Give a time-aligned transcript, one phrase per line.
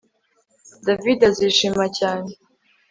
[0.85, 2.31] David azishima cyane